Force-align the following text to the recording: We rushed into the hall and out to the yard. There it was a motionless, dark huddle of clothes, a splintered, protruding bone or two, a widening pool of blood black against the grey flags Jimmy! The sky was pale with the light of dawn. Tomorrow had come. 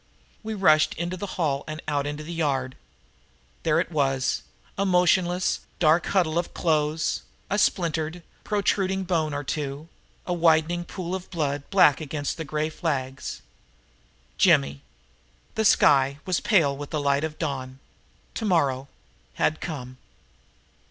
We 0.41 0.55
rushed 0.55 0.95
into 0.95 1.15
the 1.15 1.27
hall 1.37 1.63
and 1.67 1.79
out 1.87 2.05
to 2.05 2.13
the 2.23 2.33
yard. 2.33 2.75
There 3.61 3.79
it 3.79 3.91
was 3.91 4.41
a 4.75 4.83
motionless, 4.83 5.59
dark 5.77 6.07
huddle 6.07 6.39
of 6.39 6.55
clothes, 6.55 7.21
a 7.51 7.59
splintered, 7.59 8.23
protruding 8.43 9.03
bone 9.03 9.31
or 9.35 9.43
two, 9.43 9.89
a 10.25 10.33
widening 10.33 10.85
pool 10.85 11.13
of 11.13 11.29
blood 11.29 11.69
black 11.69 12.01
against 12.01 12.37
the 12.37 12.45
grey 12.45 12.71
flags 12.71 13.43
Jimmy! 14.39 14.81
The 15.53 15.65
sky 15.65 16.17
was 16.25 16.39
pale 16.39 16.75
with 16.75 16.89
the 16.89 16.99
light 16.99 17.23
of 17.23 17.37
dawn. 17.37 17.77
Tomorrow 18.33 18.87
had 19.35 19.61
come. 19.61 19.99